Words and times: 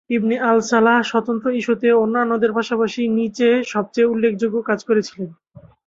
ইবনে 0.09 0.35
al 0.49 0.59
Salah 0.69 0.97
স্বতন্ত্র 1.03 1.47
ইস্যুতে 1.51 1.87
অন্যান্যদের 2.03 2.51
পাশাপাশি 2.53 3.01
নীচে 3.17 3.49
সবচেয়ে 3.65 4.11
উল্লেখযোগ্য 4.13 4.57
কাজ 4.69 4.79
করেছিলেন। 4.83 5.29